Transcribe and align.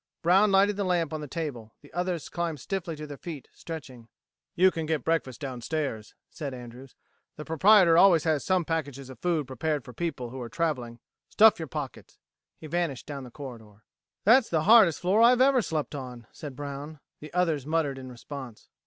Brown 0.23 0.51
lighted 0.51 0.77
the 0.77 0.83
lamp 0.83 1.13
on 1.13 1.21
the 1.21 1.27
table; 1.27 1.75
the 1.81 1.93
others 1.93 2.27
climbed 2.27 2.59
stiffly 2.59 2.95
to 2.95 3.05
their 3.05 3.17
feet, 3.19 3.47
stretching. 3.53 4.07
"You 4.55 4.71
can 4.71 4.87
get 4.87 5.03
breakfast 5.03 5.39
downstairs," 5.39 6.15
said 6.27 6.55
Andrews. 6.55 6.95
"The 7.35 7.45
proprietor 7.45 7.99
always 7.99 8.23
has 8.23 8.43
some 8.43 8.65
packages 8.65 9.11
of 9.11 9.19
food 9.19 9.45
prepared 9.45 9.85
for 9.85 9.93
people 9.93 10.31
who 10.31 10.41
are 10.41 10.49
traveling. 10.49 10.97
Stuff 11.29 11.59
your 11.59 11.67
pockets." 11.67 12.17
He 12.57 12.65
vanished 12.65 13.05
down 13.05 13.25
the 13.25 13.29
corridor. 13.29 13.83
"That's 14.23 14.49
the 14.49 14.63
hardest 14.63 14.99
floor 14.99 15.21
I've 15.21 15.39
ever 15.39 15.61
slept 15.61 15.93
on," 15.93 16.25
said 16.31 16.55
Brown. 16.55 16.99
The 17.19 17.31
others 17.35 17.67
muttered 17.67 17.99
in 17.99 18.09
response. 18.11 18.69